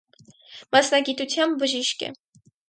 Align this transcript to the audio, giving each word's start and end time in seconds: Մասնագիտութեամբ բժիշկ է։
Մասնագիտութեամբ 0.75 1.61
բժիշկ 1.65 1.95
է։ 2.09 2.11